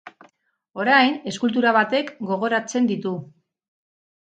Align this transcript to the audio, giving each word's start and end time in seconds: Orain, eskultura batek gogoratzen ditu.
Orain, 0.83 1.13
eskultura 1.33 1.75
batek 1.77 2.13
gogoratzen 2.33 2.93
ditu. 2.97 3.17